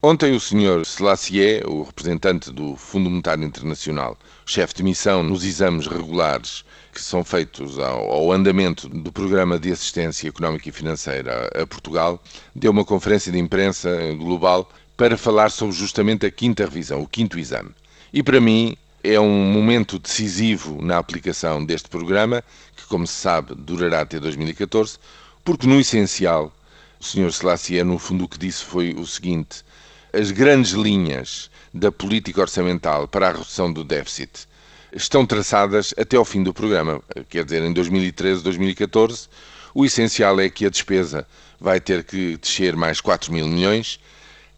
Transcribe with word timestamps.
Ontem 0.00 0.32
o 0.32 0.38
Sr. 0.38 0.86
Selassie, 0.86 1.60
o 1.66 1.82
representante 1.82 2.52
do 2.52 2.76
Fundo 2.76 3.10
Monetário 3.10 3.42
Internacional, 3.42 4.16
chefe 4.46 4.74
de 4.74 4.84
missão 4.84 5.24
nos 5.24 5.42
exames 5.42 5.88
regulares 5.88 6.64
que 6.92 7.02
são 7.02 7.24
feitos 7.24 7.80
ao, 7.80 8.08
ao, 8.08 8.30
andamento 8.30 8.88
do 8.88 9.10
Programa 9.10 9.58
de 9.58 9.72
Assistência 9.72 10.28
Económica 10.28 10.68
e 10.68 10.72
Financeira 10.72 11.50
a 11.52 11.66
Portugal, 11.66 12.22
deu 12.54 12.70
uma 12.70 12.84
conferência 12.84 13.32
de 13.32 13.40
imprensa 13.40 13.90
global 14.16 14.70
para 14.96 15.18
falar 15.18 15.50
sobre 15.50 15.74
justamente 15.74 16.24
a 16.24 16.30
quinta 16.30 16.62
revisão, 16.62 17.02
o 17.02 17.08
quinto 17.08 17.36
exame. 17.36 17.70
E 18.12 18.22
para 18.22 18.40
mim 18.40 18.76
é 19.02 19.18
um 19.18 19.50
momento 19.50 19.98
decisivo 19.98 20.80
na 20.80 20.98
aplicação 20.98 21.64
deste 21.64 21.88
programa, 21.88 22.44
que, 22.76 22.86
como 22.86 23.04
se 23.04 23.14
sabe, 23.14 23.52
durará 23.56 24.02
até 24.02 24.20
2014, 24.20 24.96
porque 25.44 25.66
no 25.66 25.80
essencial, 25.80 26.52
o 27.00 27.04
Sr. 27.04 27.32
Selassie, 27.32 27.82
no 27.82 27.98
fundo, 27.98 28.26
o 28.26 28.28
que 28.28 28.38
disse 28.38 28.62
foi 28.62 28.94
o 28.94 29.04
seguinte 29.04 29.66
as 30.12 30.30
grandes 30.30 30.72
linhas 30.72 31.50
da 31.72 31.92
política 31.92 32.40
orçamental 32.40 33.06
para 33.06 33.28
a 33.28 33.32
redução 33.32 33.70
do 33.70 33.84
déficit 33.84 34.48
estão 34.92 35.26
traçadas 35.26 35.92
até 35.98 36.16
ao 36.16 36.24
fim 36.24 36.42
do 36.42 36.54
programa, 36.54 37.02
quer 37.28 37.44
dizer, 37.44 37.62
em 37.62 37.72
2013, 37.72 38.42
2014. 38.42 39.28
O 39.74 39.84
essencial 39.84 40.40
é 40.40 40.48
que 40.48 40.64
a 40.64 40.70
despesa 40.70 41.26
vai 41.60 41.78
ter 41.78 42.04
que 42.04 42.38
descer 42.38 42.74
mais 42.74 43.00
4 43.00 43.32
mil 43.32 43.46
milhões. 43.46 44.00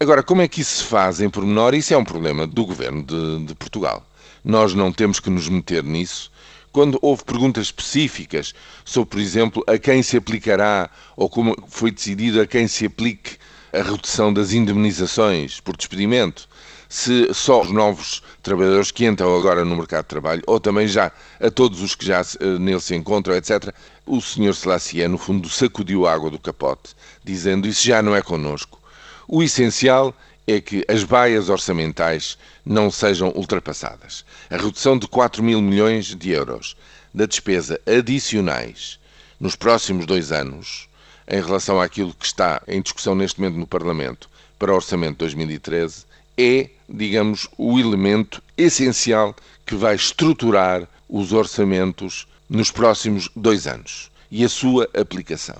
Agora, 0.00 0.22
como 0.22 0.42
é 0.42 0.48
que 0.48 0.60
isso 0.60 0.78
se 0.78 0.84
faz 0.84 1.20
em 1.20 1.30
pormenor? 1.30 1.74
Isso 1.74 1.94
é 1.94 1.96
um 1.96 2.04
problema 2.04 2.46
do 2.46 2.66
governo 2.66 3.04
de, 3.04 3.44
de 3.46 3.54
Portugal. 3.54 4.04
Nós 4.44 4.74
não 4.74 4.92
temos 4.92 5.20
que 5.20 5.30
nos 5.30 5.48
meter 5.48 5.84
nisso. 5.84 6.30
Quando 6.72 6.98
houve 7.00 7.24
perguntas 7.24 7.66
específicas 7.66 8.52
sobre, 8.84 9.10
por 9.10 9.20
exemplo, 9.20 9.64
a 9.66 9.78
quem 9.78 10.02
se 10.02 10.16
aplicará 10.16 10.90
ou 11.16 11.30
como 11.30 11.56
foi 11.68 11.90
decidido 11.90 12.40
a 12.40 12.46
quem 12.46 12.66
se 12.66 12.86
aplique 12.86 13.38
a 13.76 13.82
redução 13.82 14.32
das 14.32 14.52
indemnizações 14.52 15.60
por 15.60 15.76
despedimento, 15.76 16.48
se 16.88 17.32
só 17.34 17.60
os 17.60 17.70
novos 17.70 18.22
trabalhadores 18.42 18.90
que 18.90 19.04
entram 19.04 19.36
agora 19.36 19.64
no 19.64 19.76
mercado 19.76 20.04
de 20.04 20.08
trabalho, 20.08 20.42
ou 20.46 20.58
também 20.58 20.88
já 20.88 21.12
a 21.40 21.50
todos 21.50 21.82
os 21.82 21.94
que 21.94 22.06
já 22.06 22.22
uh, 22.22 22.58
nele 22.58 22.80
se 22.80 22.94
encontram, 22.94 23.34
etc., 23.34 23.74
o 24.06 24.20
Sr. 24.20 24.54
Selassie, 24.54 25.06
no 25.08 25.18
fundo, 25.18 25.48
sacudiu 25.48 26.06
a 26.06 26.12
água 26.14 26.30
do 26.30 26.38
capote, 26.38 26.94
dizendo 27.22 27.68
isso 27.68 27.84
já 27.86 28.00
não 28.00 28.16
é 28.16 28.22
connosco. 28.22 28.80
O 29.28 29.42
essencial 29.42 30.14
é 30.46 30.60
que 30.60 30.84
as 30.88 31.02
baias 31.02 31.48
orçamentais 31.48 32.38
não 32.64 32.90
sejam 32.90 33.32
ultrapassadas. 33.34 34.24
A 34.48 34.56
redução 34.56 34.96
de 34.96 35.08
4 35.08 35.42
mil 35.42 35.60
milhões 35.60 36.14
de 36.14 36.30
euros 36.30 36.76
da 37.12 37.26
despesa 37.26 37.80
adicionais 37.84 38.98
nos 39.40 39.56
próximos 39.56 40.06
dois 40.06 40.30
anos 40.30 40.88
em 41.28 41.40
relação 41.40 41.80
àquilo 41.80 42.14
que 42.14 42.26
está 42.26 42.62
em 42.66 42.80
discussão 42.80 43.14
neste 43.14 43.40
momento 43.40 43.58
no 43.58 43.66
Parlamento 43.66 44.28
para 44.58 44.72
o 44.72 44.76
Orçamento 44.76 45.12
de 45.12 45.18
2013 45.18 46.04
é, 46.38 46.68
digamos, 46.88 47.48
o 47.56 47.78
elemento 47.78 48.42
essencial 48.56 49.34
que 49.64 49.74
vai 49.74 49.94
estruturar 49.94 50.86
os 51.08 51.32
orçamentos 51.32 52.26
nos 52.48 52.70
próximos 52.70 53.28
dois 53.34 53.66
anos 53.66 54.10
e 54.30 54.44
a 54.44 54.48
sua 54.48 54.88
aplicação. 54.94 55.56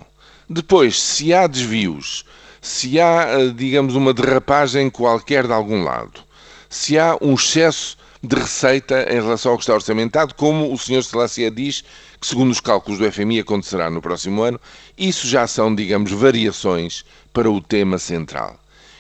Depois, 0.48 1.00
se 1.00 1.32
há 1.32 1.46
desvios, 1.46 2.24
se 2.60 3.00
há, 3.00 3.26
eh, 3.28 3.48
digamos, 3.48 3.94
uma 3.94 4.12
derrapagem 4.12 4.90
qualquer 4.90 5.46
de 5.46 5.52
algum 5.52 5.82
lado, 5.82 6.20
se 6.68 6.98
há 6.98 7.16
um 7.20 7.34
excesso 7.34 7.96
de 8.26 8.36
receita 8.36 9.06
em 9.10 9.14
relação 9.14 9.52
ao 9.52 9.58
que 9.58 9.62
está 9.62 9.74
orçamentado, 9.74 10.34
como 10.34 10.72
o 10.72 10.78
Sr. 10.78 11.02
Selassie 11.02 11.50
diz, 11.50 11.84
que 12.20 12.26
segundo 12.26 12.50
os 12.50 12.60
cálculos 12.60 12.98
do 12.98 13.10
FMI 13.10 13.40
acontecerá 13.40 13.88
no 13.88 14.02
próximo 14.02 14.42
ano, 14.42 14.60
isso 14.98 15.26
já 15.26 15.46
são, 15.46 15.74
digamos, 15.74 16.10
variações 16.10 17.04
para 17.32 17.50
o 17.50 17.60
tema 17.60 17.98
central. 17.98 18.58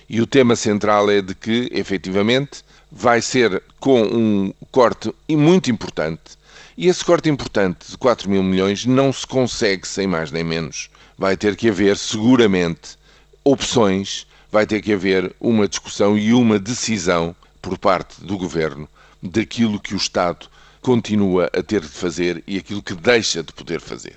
E 0.08 0.20
o 0.20 0.26
tema 0.26 0.54
central 0.54 1.10
é 1.10 1.20
de 1.20 1.34
que, 1.34 1.68
efetivamente, 1.72 2.62
vai 2.90 3.20
ser 3.20 3.62
com 3.80 4.02
um 4.02 4.54
corte 4.70 5.12
muito 5.28 5.70
importante. 5.70 6.36
E 6.78 6.88
esse 6.88 7.04
corte 7.04 7.28
importante 7.28 7.90
de 7.90 7.98
4 7.98 8.30
mil 8.30 8.42
milhões 8.42 8.86
não 8.86 9.12
se 9.12 9.26
consegue 9.26 9.88
sem 9.88 10.06
mais 10.06 10.30
nem 10.30 10.44
menos. 10.44 10.88
Vai 11.18 11.36
ter 11.36 11.56
que 11.56 11.68
haver, 11.68 11.96
seguramente, 11.96 12.96
opções, 13.42 14.26
vai 14.52 14.66
ter 14.66 14.80
que 14.82 14.92
haver 14.92 15.34
uma 15.40 15.66
discussão 15.66 16.16
e 16.16 16.32
uma 16.32 16.58
decisão 16.58 17.34
por 17.66 17.76
parte 17.76 18.24
do 18.24 18.38
governo 18.38 18.88
daquilo 19.20 19.80
que 19.80 19.92
o 19.92 19.96
Estado 19.96 20.46
continua 20.80 21.50
a 21.52 21.60
ter 21.64 21.80
de 21.80 21.88
fazer 21.88 22.44
e 22.46 22.56
aquilo 22.56 22.80
que 22.80 22.94
deixa 22.94 23.42
de 23.42 23.52
poder 23.52 23.80
fazer. 23.80 24.14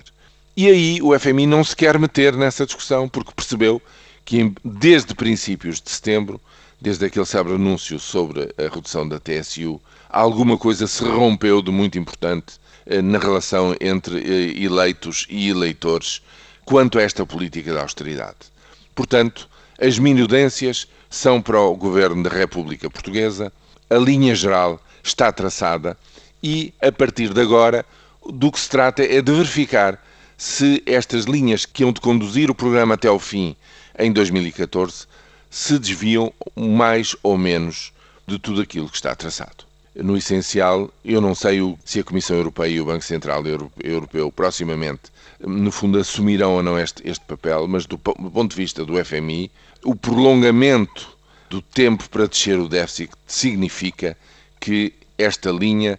E 0.56 0.68
aí 0.68 1.02
o 1.02 1.18
FMI 1.18 1.46
não 1.46 1.64
se 1.64 1.74
quer 1.74 1.98
meter 1.98 2.36
nessa 2.36 2.64
discussão 2.64 3.08
porque 3.08 3.32
percebeu 3.34 3.82
que 4.24 4.52
desde 4.64 5.16
princípios 5.16 5.80
de 5.80 5.90
setembro, 5.90 6.40
desde 6.80 7.06
aquele 7.06 7.26
célebre 7.26 7.54
anúncio 7.54 7.98
sobre 7.98 8.54
a 8.56 8.72
redução 8.72 9.08
da 9.08 9.18
TSU, 9.18 9.80
alguma 10.08 10.56
coisa 10.56 10.86
se 10.86 11.02
rompeu 11.02 11.60
de 11.60 11.72
muito 11.72 11.98
importante 11.98 12.52
eh, 12.86 13.02
na 13.02 13.18
relação 13.18 13.74
entre 13.80 14.20
eh, 14.20 14.62
eleitos 14.62 15.26
e 15.28 15.48
eleitores 15.48 16.22
quanto 16.64 17.00
a 17.00 17.02
esta 17.02 17.26
política 17.26 17.72
de 17.72 17.78
austeridade. 17.78 18.46
Portanto, 18.94 19.49
as 19.80 19.98
minudências 19.98 20.86
são 21.08 21.40
para 21.40 21.58
o 21.60 21.74
governo 21.74 22.22
da 22.22 22.30
República 22.30 22.90
Portuguesa, 22.90 23.50
a 23.88 23.96
linha 23.96 24.34
geral 24.34 24.80
está 25.02 25.32
traçada 25.32 25.96
e, 26.42 26.72
a 26.80 26.92
partir 26.92 27.32
de 27.32 27.40
agora, 27.40 27.84
do 28.28 28.52
que 28.52 28.60
se 28.60 28.68
trata 28.68 29.02
é 29.02 29.22
de 29.22 29.32
verificar 29.32 29.98
se 30.36 30.82
estas 30.84 31.24
linhas 31.24 31.64
que 31.64 31.82
hão 31.82 31.92
de 31.92 32.00
conduzir 32.00 32.50
o 32.50 32.54
programa 32.54 32.94
até 32.94 33.08
ao 33.08 33.18
fim 33.18 33.56
em 33.98 34.12
2014 34.12 35.06
se 35.50 35.78
desviam 35.78 36.32
mais 36.54 37.16
ou 37.22 37.36
menos 37.36 37.92
de 38.26 38.38
tudo 38.38 38.60
aquilo 38.60 38.88
que 38.88 38.96
está 38.96 39.14
traçado. 39.14 39.64
No 39.94 40.16
essencial, 40.16 40.90
eu 41.04 41.20
não 41.20 41.34
sei 41.34 41.58
se 41.84 41.98
a 41.98 42.04
Comissão 42.04 42.36
Europeia 42.36 42.70
e 42.70 42.80
o 42.80 42.84
Banco 42.84 43.04
Central 43.04 43.42
Europeu 43.82 44.30
proximamente, 44.30 45.10
no 45.46 45.70
fundo, 45.72 45.98
assumirão 45.98 46.54
ou 46.54 46.62
não 46.62 46.78
este, 46.78 47.08
este 47.08 47.24
papel, 47.24 47.66
mas 47.66 47.86
do, 47.86 47.96
do 47.96 48.30
ponto 48.30 48.50
de 48.50 48.56
vista 48.56 48.84
do 48.84 49.02
FMI, 49.02 49.50
o 49.84 49.94
prolongamento 49.94 51.16
do 51.48 51.60
tempo 51.62 52.08
para 52.08 52.28
descer 52.28 52.58
o 52.58 52.68
déficit 52.68 53.12
significa 53.26 54.16
que 54.60 54.92
esta 55.18 55.50
linha 55.50 55.98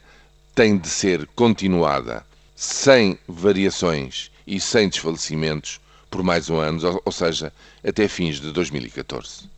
tem 0.54 0.78
de 0.78 0.88
ser 0.88 1.28
continuada 1.36 2.26
sem 2.56 3.18
variações 3.28 4.32
e 4.46 4.60
sem 4.60 4.88
desfalecimentos 4.88 5.80
por 6.10 6.24
mais 6.24 6.50
um 6.50 6.58
ano, 6.58 7.02
ou 7.06 7.12
seja, 7.12 7.54
até 7.84 8.08
fins 8.08 8.40
de 8.40 8.52
2014. 8.52 9.50